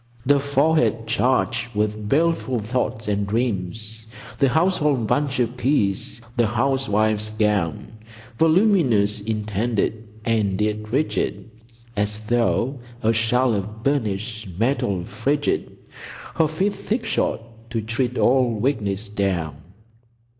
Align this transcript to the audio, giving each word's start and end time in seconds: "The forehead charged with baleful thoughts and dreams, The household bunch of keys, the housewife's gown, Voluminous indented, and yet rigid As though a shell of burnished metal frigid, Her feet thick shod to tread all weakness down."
"The 0.25 0.39
forehead 0.39 1.05
charged 1.05 1.75
with 1.75 2.09
baleful 2.09 2.57
thoughts 2.57 3.07
and 3.07 3.27
dreams, 3.27 4.07
The 4.39 4.49
household 4.49 5.05
bunch 5.05 5.39
of 5.39 5.57
keys, 5.57 6.19
the 6.37 6.47
housewife's 6.47 7.29
gown, 7.29 7.99
Voluminous 8.39 9.19
indented, 9.21 10.07
and 10.25 10.59
yet 10.59 10.91
rigid 10.91 11.51
As 11.95 12.17
though 12.17 12.79
a 13.03 13.13
shell 13.13 13.53
of 13.53 13.83
burnished 13.83 14.47
metal 14.57 15.03
frigid, 15.05 15.77
Her 16.33 16.47
feet 16.47 16.73
thick 16.73 17.05
shod 17.05 17.39
to 17.69 17.79
tread 17.79 18.17
all 18.17 18.55
weakness 18.55 19.07
down." 19.07 19.57